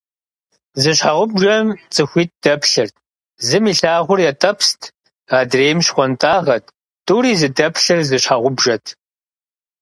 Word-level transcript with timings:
Зы 0.81 0.91
щхьэгъубжэм 0.97 1.67
цӏыхуитӏ 1.93 2.37
дэплъырт. 2.43 2.95
Зым 3.45 3.63
илъагъур 3.71 4.19
ятӏэпст, 4.29 4.79
адрейм 5.39 5.79
щхъуантӏагъэт. 5.85 6.65
Тӏури 7.05 7.31
зыдэплъыр 7.39 7.99
зы 8.09 8.17
щхьэгъубжэт… 8.23 8.85